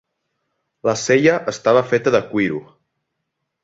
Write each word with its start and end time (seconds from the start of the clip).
La 0.89 0.95
sella 1.03 1.37
estava 1.53 1.87
feta 1.93 2.17
de 2.19 2.25
cuiro. 2.35 2.67